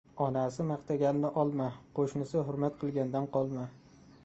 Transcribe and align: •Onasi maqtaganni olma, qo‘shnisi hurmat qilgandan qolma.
•Onasi 0.27 0.63
maqtaganni 0.69 1.31
olma, 1.43 1.67
qo‘shnisi 2.01 2.43
hurmat 2.51 2.83
qilgandan 2.83 3.31
qolma. 3.39 3.71